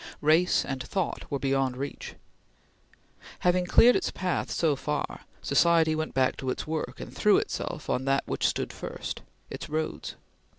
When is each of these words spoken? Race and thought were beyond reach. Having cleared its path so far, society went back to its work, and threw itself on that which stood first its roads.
Race 0.21 0.65
and 0.65 0.81
thought 0.81 1.29
were 1.29 1.37
beyond 1.37 1.77
reach. 1.77 2.15
Having 3.41 3.67
cleared 3.67 3.95
its 3.95 4.09
path 4.09 4.49
so 4.49 4.75
far, 4.75 5.25
society 5.43 5.93
went 5.93 6.15
back 6.15 6.35
to 6.37 6.49
its 6.49 6.65
work, 6.65 6.99
and 6.99 7.15
threw 7.15 7.37
itself 7.37 7.87
on 7.87 8.05
that 8.05 8.27
which 8.27 8.47
stood 8.47 8.73
first 8.73 9.21
its 9.51 9.69
roads. 9.69 10.15